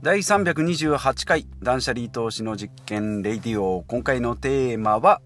[0.00, 3.82] 第328回断捨離投資の実験レディオ。
[3.88, 5.20] 今回のテーマは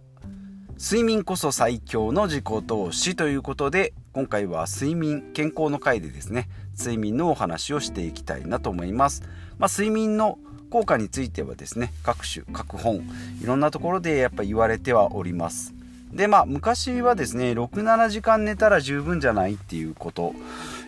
[0.79, 6.49] 睡眠こそ最強の自己投資ということで今回は睡眠健康の回でですね
[6.79, 9.23] 睡眠のお話をしていきたいなと思います、
[9.59, 10.39] まあ、睡眠の
[10.71, 13.07] 効果についてはですね各種各本
[13.43, 15.75] いろんなところでやっぱ言われてはおります。
[16.15, 20.35] でまあ昔はですね67時間寝たら十分じゃないっていうこと。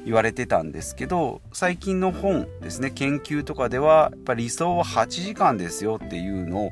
[0.04, 6.70] 言われてたんですけど最近の本ですね研究とかではやっぱ理想は8時間ですよっていうのを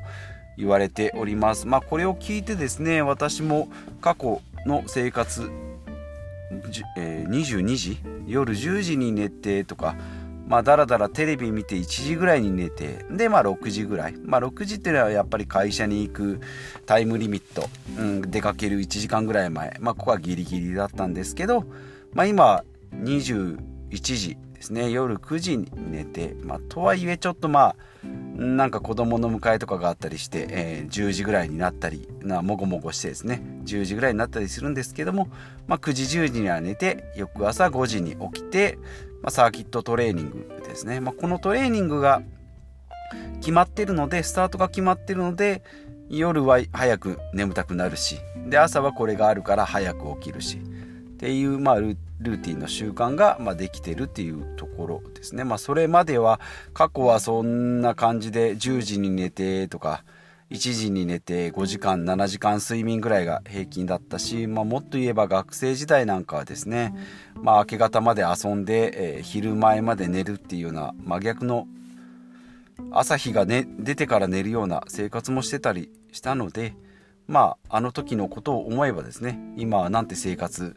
[0.57, 3.69] 言われておりますまあこれを聞いてですね私も
[4.01, 5.49] 過去の生活、
[6.97, 9.95] えー、22時夜10時に寝てとか
[10.47, 14.15] まあ、だらだらテレビ見て1時ぐらいに寝て、で、まあ、6時ぐらい。
[14.23, 16.41] まあ、6時っていうのはやっぱり会社に行く
[16.85, 19.77] タイムリミット、うん、出かける1時間ぐらい前。
[19.79, 21.65] まあ、ここはギリギリだったんですけど、
[22.13, 22.63] まあ、今、
[23.01, 23.57] 21
[23.99, 24.89] 時ですね。
[24.89, 27.75] 夜9時に寝て、まあ、とはいえちょっとまあ
[28.35, 33.41] なんか子供の迎えとかがあったりして、えー、10時ぐらいになったりなもごもごしてですね。
[33.63, 35.29] 10時ぐらいになったりするんですけども、
[35.67, 38.77] まあ、9時10時には寝て翌朝5時に起きて、
[39.21, 42.21] まあ、サーキットトレーニングですね、まあ、このトレーニングが
[43.39, 45.63] 決まってるのでスタートが決まってるので
[46.09, 50.59] 夜は早く眠たくなるしで朝はこれがあるから早く起きるしっ
[51.17, 55.43] ていう、まあ、ルルーティンの習慣が、まあ、できてるっていうところですね。
[55.43, 56.39] まあ、それまでは
[56.73, 60.03] 過去はそんな感じで10時に寝てとか
[60.49, 66.95] 1時に寝て5時間7時間睡眠ぐらいが平均だったし、まあ、もっと言えば学生時代なんかはですね、
[67.35, 71.67] まあ、明け方まで遊んで、えー、昼前まで寝るっていうような真逆の
[72.91, 76.75] 朝日が、ね、出てから寝るような生活もしてたりしたので
[77.27, 80.75] まああの時のことを思えばですね今はなんて生活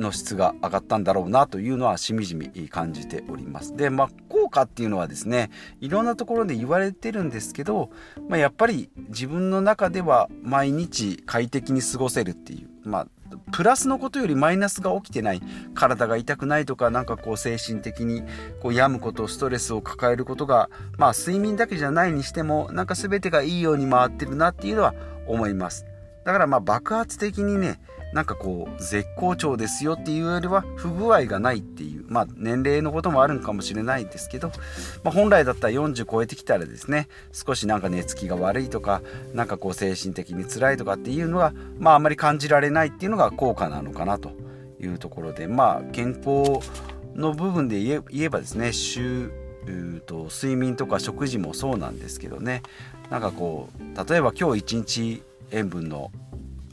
[0.00, 3.76] の質が上がったんだろうなというのはしみじみ感じております。
[3.76, 7.90] で、まあ、効果っていうのはですね、いろんなところで言われてるんですけど、
[8.28, 13.06] まあ、やっぱり自分の中では毎日快適に過ごせるっていう、まあ、
[13.52, 15.40] プラスのことよりマイナスが起きてない
[15.74, 18.22] 体が痛くないとかなんかこう精神的に
[18.60, 24.94] こう病むことストレスを抱えることがまあ睡眠だけじゃないにしてもなんか全てがいいように回ってるなっていうのは
[25.26, 25.86] 思います
[26.30, 27.80] だからまあ爆発的にね
[28.12, 34.52] なんかこう絶好調ですよっていうよりは不具合がないっていうまあ年齢のこともあるんかもしれないですけど、
[35.02, 39.02] まあ、本来だったら40超えてきたらですね少しなんか寝つきが悪いとか
[39.34, 44.30] なんかこう精神的に辛いとかっていうのがまああんまり感じられないっていうのが効果なのかなと
[44.80, 46.60] いうところでまあ健康
[47.16, 49.32] の部分で言えばですね週
[50.06, 52.62] と睡眠とか食事もそうなんですけどね
[53.10, 56.10] なんかこう例えば今日一日塩分の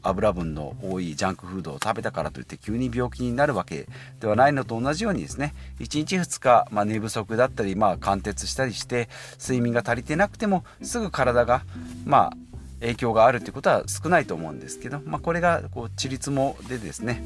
[0.03, 3.88] 油分の多いジャンクフードを食べたからといって急に病気になるわけ
[4.19, 11.63] ではないのと同じようにですね1日2日、まあ、寝不足だったり、まあ、貫徹したりして睡眠が足りてなくてもすぐ体が
[12.05, 12.38] まあ
[12.79, 17.23] 影響があるっていうことは少ないと思うんですけど、まあ、これがこうちりつもでですね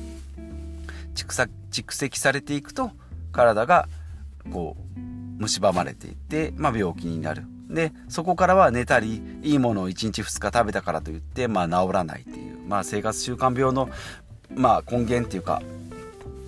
[1.13, 2.91] 蓄積されていくと
[3.31, 3.89] 体が
[4.51, 4.77] こ
[5.39, 7.43] う蝕まれていって、まあ、病気になる。
[7.71, 13.89] でそこからは寝たりいいものを1日2日食べたからといって、まあ、治らないっていうまあ、生活習慣病の、
[14.55, 15.61] まあ、根源っていうか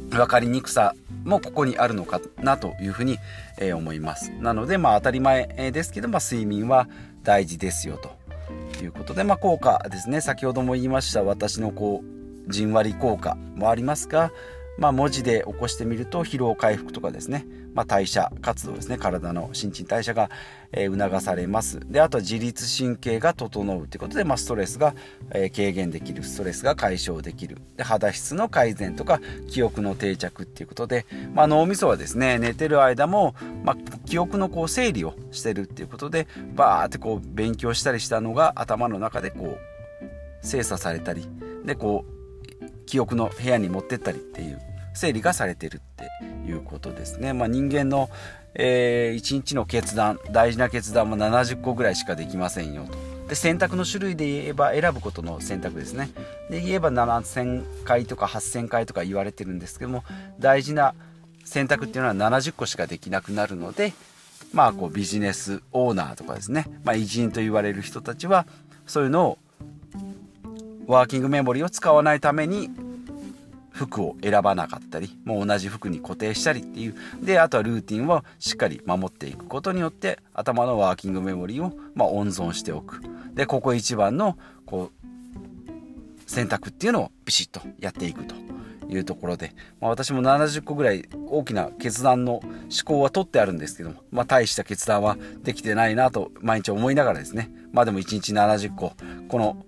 [0.10, 0.96] 分かりにくさ
[1.26, 3.18] もここにあるのかなというふうに、
[3.60, 4.32] えー、思います。
[4.40, 6.88] なのでまあ当たり前ですけど、まあ、睡眠は
[7.24, 10.22] 大事ですよということで、まあ、効果ですね。
[10.22, 12.04] 先ほども言いました私のこ
[12.48, 14.32] うじんわり効果もありますが、
[14.78, 17.46] まあ、文字で起こしてみると疲労回復とかですね。
[17.74, 18.98] まあ、代謝活動ですね。
[18.98, 20.30] 体の新陳代謝が、
[20.76, 21.80] 促されます。
[21.88, 24.96] であとは自律神経が整うということで、まあ、ストレスが、
[25.56, 26.24] 軽減できる。
[26.24, 27.58] ストレスが解消できる。
[27.78, 41.28] で肌質の改善とか記憶の定着っていうことで、まあ、脳みそはですね寝てる間も、まあ、記憶のこう整理をしてるっていうことでバーってこう勉強したりしたのが頭の中でこう精査されたり
[41.66, 42.13] でこう
[42.94, 44.62] 記憶の部屋に持ってったりっていう
[44.94, 46.12] 整理がされてるって
[46.48, 47.34] いうことですね。
[47.34, 48.12] まあ、人間の、
[48.54, 53.30] えー、1日の決断大事な決断も70個ぐらいしかできませんよと。
[53.30, 56.12] で選択の種類で言えば選ぶことの選択ですね。
[56.52, 60.04] で言えば7000回とか8000回とか言われてるんですけども
[60.38, 60.94] 大事な
[61.46, 63.94] 選択っていうのは70個しかできなくなるので
[64.54, 68.46] まあこうビジネスオーナーとかですね、まあ、偉人と言われる人たちは
[68.86, 69.38] そういうのを
[70.88, 72.70] ワーキングメモリーを使わないために
[73.72, 76.96] 服を選ばなかったりもう同じ服に固定したりっていう。
[77.22, 83.02] であとはルーティンをしっかり守っていくことによって頭のワーキングメモリーをま温存しておく。
[83.34, 85.04] でここ一番のこう
[86.30, 88.36] 選択っていうのをビシッとやっていくと
[88.90, 92.44] いうところで、まあ、私も70個ぐらい大きな決断の思
[92.86, 97.52] 考は取ってあるんですけども、まあ、大した決断はできてないなと毎日思いながらですね。
[97.72, 98.94] まあでも1日70個
[99.28, 99.66] この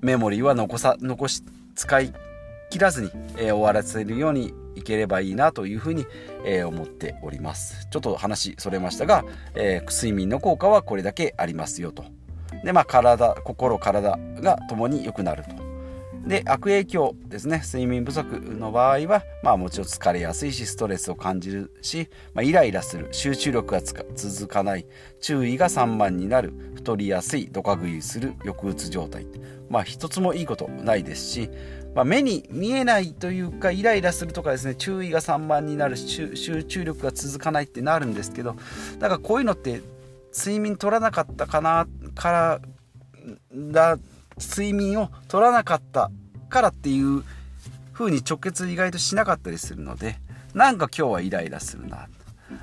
[0.00, 1.42] メモリーは残さ残し
[1.74, 2.12] 使い
[2.70, 6.06] 切らずに、えー、終わらせるようにいければいいなというふうに、
[6.44, 7.88] えー、思っております。
[7.90, 9.24] ちょっと話それましたが、
[9.54, 12.04] えー、睡眠の効果はこれだけありますよと。
[12.64, 15.50] でまあ体心体がともに良くなると。
[16.28, 17.62] で悪影響ですね。
[17.64, 24.86] 睡眠不足の場合は、まあ、もちろん疲れやすいしストレスを感じるし、まあ、イライラする集中力が続かない。
[25.20, 29.26] 注意が散漫になる太りやすいドカ食いする抑うつ状態。
[29.70, 31.50] まあ一つもいいことないですし、
[31.94, 38.54] まあ、目に見えないというかイライラするとかですね注意が散漫になる集中力が続かないってなるんですけど
[38.98, 39.80] だからこういうのって
[40.36, 42.60] 睡眠取らなかったかなから
[43.52, 43.98] だ
[44.40, 46.10] 睡眠を取らなかった
[46.48, 47.24] からっていう
[47.92, 50.18] 風に直結意外としなかったりするので
[50.54, 52.08] なんか今日はイライラするな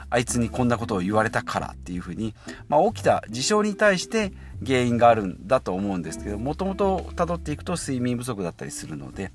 [0.10, 2.34] あいつにこんなことを言われたからっていう風に、
[2.68, 4.32] まあ、起きた事象に対して
[4.66, 9.32] 原因があるんだと思うんですけどもともと辿っていくと睡眠不足だったりするので、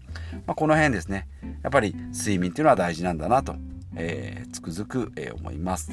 [0.46, 1.28] まあ、この辺ですね
[1.62, 3.54] やっぱり睡眠っていうのは大事なんだなと、
[3.96, 5.92] え、つくづく、え、思います。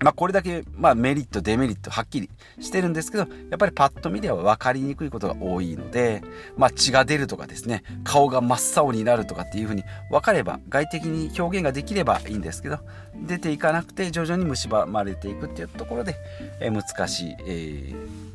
[0.00, 2.30] まあ、これだけ、まあ、メリットデメリットはっきり
[2.60, 6.22] してるんですけどやっぱりパッと見では分かりにくいことが多いので、
[6.56, 12.78] まあ、血が出るとかですね顔が真っ青になるとかっていうふうに分かれば外的に表現ができればいいんですけど
[13.26, 16.16] 出ていかなくて徐々に蝕まれていくっていうところで、
[16.60, 18.33] え、難しい、えー、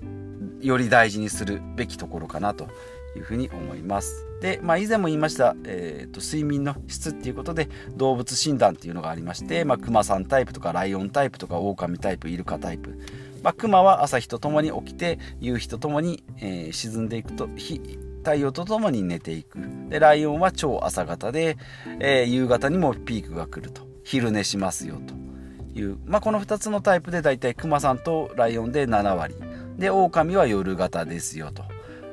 [0.62, 2.68] より大事にするべきところかなと
[3.16, 4.26] いうふうに思います。
[4.42, 12.98] で、まあ、以前も言いました、えーと、睡眠の質っていうことで動物診断っていうのがありまして、まあ、クマさんタイプとかライオンタイプとかオオカミタイプイルカタイプ、
[13.44, 17.82] まあ、クマは朝日とともに起きて夕日とともに、えー、沈んでいくと日
[18.20, 19.60] 太陽とともに寝ていく。
[19.90, 21.58] でライオンは超朝方で、
[22.00, 23.90] えー、夕方にもピークが来ると。
[24.10, 29.36] 昼寝しますよという、まあ、この2つのタイプでだいたいクマさんとライオンで7割。
[29.80, 31.64] で狼は夜型ですよと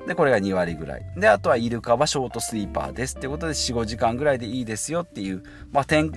[0.06, 1.06] で、これが2割ぐらい。
[1.16, 5.42] で、あとはイルカはショートスイーパーですってことで4、5時間ぐらいでいいですよっていう、
[5.72, 6.12] まあ、天、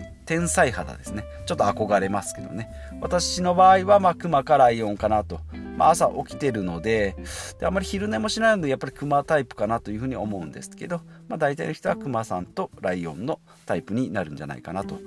[0.47, 1.25] 才肌ですね。
[1.47, 2.69] ちょっと憧れますけどね。
[3.01, 5.41] 私の場合は、まあ、クマかライオンかなと。
[5.79, 7.15] まあ、朝起きてるので
[7.59, 14.99] で、あまり昼寝もしないので、やっぱりクマタイプかなというふうに思うんですけど、まあ、大体の人はクマさんとライオンのタイプになるんじゃないかなと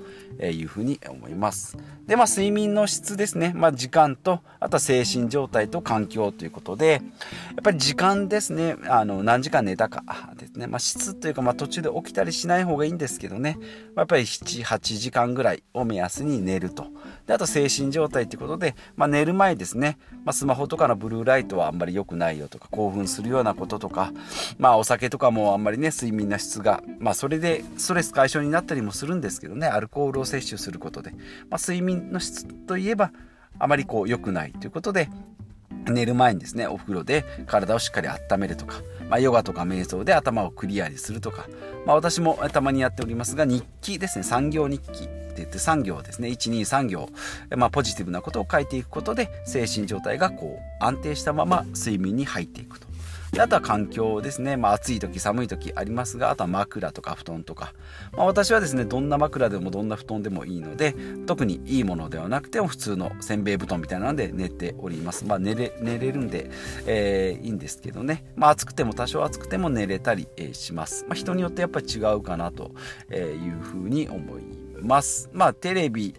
[0.43, 1.77] いうふうに思います。
[2.07, 3.53] で、まあ、睡眠の質ですね。
[3.55, 7.01] まあ、時間と、あとは精神状態と環境ということで、やっ
[7.63, 8.75] ぱり時間ですね。
[8.87, 10.03] あの、何時間寝たか
[10.37, 10.67] ですね。
[10.67, 13.57] まあ、質というか、まあ、途中で起きたりしない方がいいんですけどね。
[13.59, 16.87] まあ、やっぱり7、8時間ぐらいを目安に寝ると。
[17.27, 19.97] で、あと精神状態ということで、まあ、寝る前ですね。
[20.25, 24.11] まあ、スマホとかのブルーライトはあんまり良くないよとか、興奮するようなこととか、
[24.57, 31.11] まあ、お酒とかもあんまりね、睡眠の質が、まあ、それでストレス解消になったりもするんですけどねアルコールを摂取することで、
[31.49, 33.11] まあ、睡眠の質といえば
[33.59, 35.09] あまりこう良くないということで
[35.91, 41.47] 寝る前にですねお風呂で体をしっかり温めるとか、まあ、ヨガとか瞑想で頭をクリアにするとか、
[41.85, 47.09] まあ、私もたまにやっておりますが日記ですね産業日記って言って産業ですね123行、
[47.57, 52.82] まあ、ポジティブなことを書いていくことで精神状態がこう安定したまま睡眠に入っていくと。
[53.33, 57.73] であとは環境ですね、まあ、暑い時寒い時ありますがあとは枕とか布団とか、
[58.15, 65.25] まあ、私はですねどんな枕でもどんな布団でもいいので特にいいものではなくても普通のせんべい布団みたいなので寝ております。
[65.25, 66.51] まあ寝れ寝れるんで、
[66.85, 72.71] えー、いいんですけどね、まあ、暑くても多少暑くても寝れたり、え、します、まあ、人によってやっぱり違うかなと
[73.11, 75.29] いうふうに思いますます。
[75.33, 76.15] まあテレビ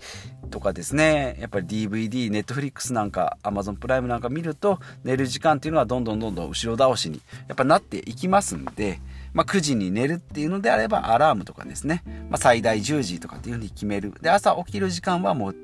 [0.50, 1.36] とかですね。
[1.40, 9.00] やっぱり DVD、Netflix なんか Amazon プライムなんか見ると寝る時間っていうのはどんどんどんどん後ろ倒しにやっぱなっていきますんで、
[9.32, 14.14] まあ、9時に寝るっていうのであればアラームとかですね、まあ、最大10時とかっていうふうに決める。
[14.20, 15.56] で朝起きる時間はもう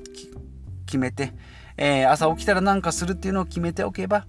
[0.87, 1.33] 決めて、
[1.77, 4.27] えー、朝起きたら何かするっていうのを決めておけば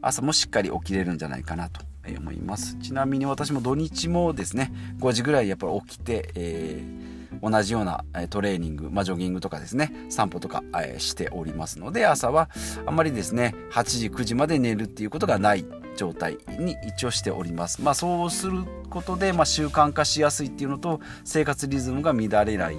[0.00, 1.80] 朝もしっかり起きれるんじゃないかなと
[2.16, 2.76] 思います。
[2.76, 10.62] ちなみに私も土日もですね5時ぐらいやっぱり起きて、えー同じようなトレーニング、まあ、ジョギングとかですね散歩とか
[10.98, 12.50] しておりますので朝は
[12.86, 15.64] あんまりですね8時9時まで寝るっていうことがない
[15.96, 17.82] 状態に一応しております。
[17.82, 22.76] まあ、そうすることで、まあ、習慣化しやすいっていうのと生活リズムが乱れない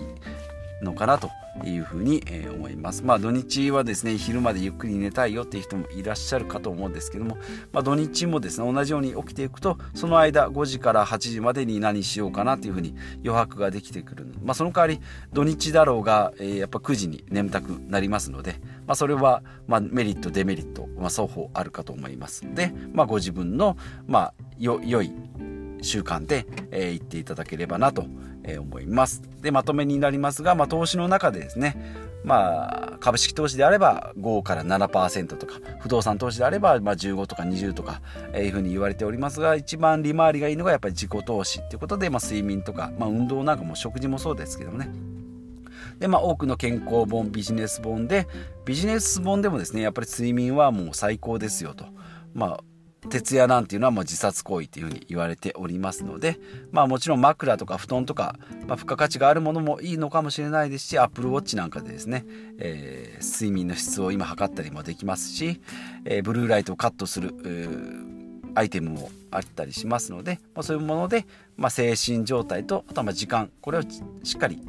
[0.81, 1.31] のかなと
[1.65, 2.24] いうふうに、
[2.55, 3.03] 思います。
[3.03, 7.38] まあ土日はですね昼までゆっくり寝たいよっていう人もいらっしゃるかと思うんですけども、
[7.72, 15.00] まあ、土日もですね同じように起きていくとその間5時から8時までに何しようかなというふうに余白ができてくるまあ、その代わり
[15.34, 18.55] 土日だろうが、えー、やっぱ9時に眠たくなりますので、
[18.86, 25.13] まあ、それはまメリットデメリット、まあ、双方あるかと思いますで、ま、ご自分のま良い
[25.81, 28.05] 習慣で、えー、言っていただければなと
[28.48, 29.22] え思います。
[29.42, 38.01] でまとめになりますが、まあ、投資の中でですねまあ、株式投資であれば5から7%とか不動産投資であればま15とか20とか、
[38.34, 44.89] えいうふうに言われておりますが一番利回りがいいのがやっぱり自己投資っていうことで、まあ、睡眠とか、ま、運動なんかも食事もそうですけどもね。
[46.00, 48.27] でまあ、多くの健康本ビジネス本で
[48.66, 51.86] ビジネス本でもですねやっぱり睡眠はもう最高ですよと、
[52.36, 52.63] まあ、
[53.10, 56.39] 徹夜なんていうのはもう自殺行為っていうふうに言われておりますので
[56.72, 58.36] まあもちろん枕とか布団とか、
[58.68, 62.25] まあ、付加価値があるものもいいのかもしれないですし Apple Watch なんかでですね、
[62.60, 65.62] えー、睡眠の質を今測ったりもできますし、
[66.06, 67.34] えー、ブルーライトをカットする
[68.56, 71.25] アイテムもあったりしますので、まあ、そういうもので、
[71.58, 73.82] まあ、精神状態とあとはま時間これを
[74.24, 74.62] しっかり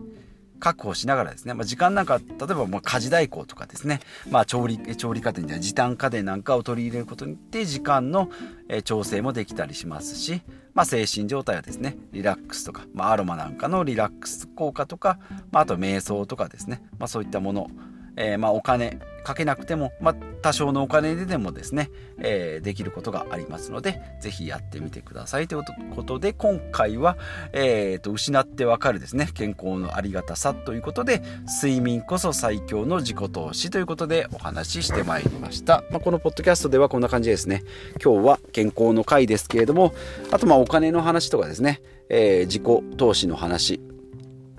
[0.59, 4.01] 確保しながらですね、まあ、時間なんか例えばもう家事代行とかですね、
[4.31, 8.31] まあ、調理調理家電や時短家電なんかを取り入れることによって時間の
[8.85, 10.43] 調整もできたりしますし、
[10.75, 15.19] まあ、精神状態はですねリラックスとか、まあ、アロマなんかのリラックス効果とか、
[15.51, 17.69] まあ、あと瞑想とかですね、まあ、そういったもの
[18.21, 18.99] えー、まあ、お金
[19.29, 25.47] かけなくても、まあ、多少のお金ででもですね、えー、できることがありますので是非やってみてください。
[25.49, 27.19] ということで今回は、
[27.53, 30.55] えーと、失ってわかるですね健康のありがたさ。
[30.55, 31.21] ということで
[31.63, 33.71] 睡眠こそ最強の自己投資。
[33.71, 37.65] ということでお話ししてまいりました、まあ、このポッドキャストではこんな感じですね。
[38.03, 39.93] 今日は健康の回ですけれども
[40.31, 43.79] あとまあお金の話とかですね、えー、自己投資の話。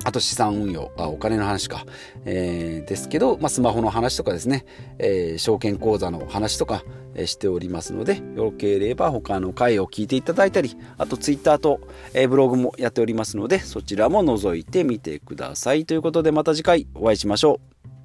[0.05, 1.85] あと資産運用、あお金の話か、
[2.25, 4.65] えー、ですけど、まあ、スマホの話とかですね、
[4.97, 6.83] えー、証券口座の話とか、
[7.15, 11.81] え、しておりますので、よければ他の回を聞いていただいたり、あとツイッターと、
[12.13, 15.85] えブログもやっておりますので、そちらも覗いてみてください。
[15.85, 17.59] ということでまた次回お会いしましょ
[17.95, 17.98] う。